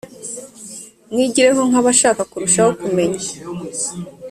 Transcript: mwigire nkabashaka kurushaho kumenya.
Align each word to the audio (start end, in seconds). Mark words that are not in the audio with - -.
mwigire 1.11 1.49
nkabashaka 1.69 2.21
kurushaho 2.31 2.71
kumenya. 2.81 3.25